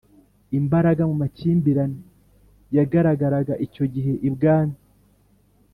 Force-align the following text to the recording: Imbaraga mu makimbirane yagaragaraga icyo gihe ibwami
Imbaraga 0.59 1.01
mu 1.09 1.15
makimbirane 1.21 1.99
yagaragaraga 2.77 3.53
icyo 3.65 3.85
gihe 3.93 4.13
ibwami 4.27 4.77